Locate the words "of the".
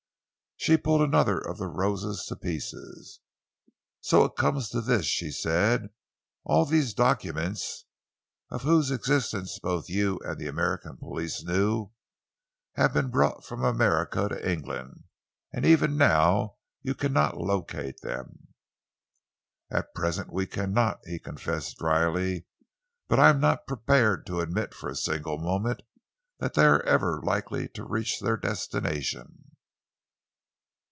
1.39-1.65